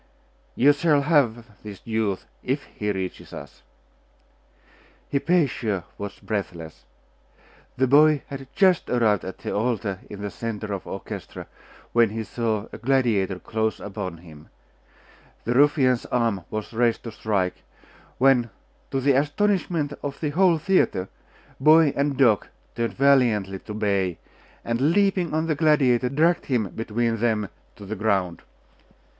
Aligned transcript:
'You 0.55 0.73
shall 0.73 1.03
have 1.03 1.61
this 1.61 1.79
youth, 1.85 2.25
if 2.41 2.63
he 2.63 2.91
reaches 2.91 3.33
us.' 3.33 3.61
Hypatia 5.11 5.83
watched 5.99 6.25
breathless. 6.25 6.85
The 7.77 7.85
boy 7.85 8.23
had 8.25 8.47
just 8.55 8.89
arrived 8.89 9.23
at 9.23 9.37
the 9.37 9.53
altar 9.53 9.99
in 10.09 10.23
the 10.23 10.31
centre 10.31 10.73
of 10.73 10.85
the 10.85 10.89
orchestra, 10.89 11.45
when 11.93 12.09
he 12.09 12.23
saw 12.23 12.65
a 12.73 12.79
gladiator 12.79 13.37
close 13.37 13.79
upon 13.79 14.17
him. 14.17 14.49
The 15.43 15.53
ruffian's 15.53 16.07
arm 16.07 16.45
was 16.49 16.73
raised 16.73 17.03
to 17.03 17.11
strike, 17.11 17.61
when, 18.17 18.49
to 18.89 19.01
the 19.01 19.11
astonishment 19.11 19.93
of 20.01 20.19
the 20.19 20.31
whole 20.31 20.57
theatre, 20.57 21.09
boy 21.59 21.93
and 21.95 22.17
dog 22.17 22.47
turned 22.73 22.93
valiantly 22.95 23.59
to 23.59 23.75
bay, 23.75 24.17
and 24.65 24.93
leaping 24.95 25.31
on 25.31 25.45
the 25.45 25.53
gladiator, 25.53 26.09
dragged 26.09 26.47
him 26.47 26.69
between 26.69 27.17
them 27.17 27.49
to 27.75 27.85
the 27.85 27.95
ground. 27.95 28.41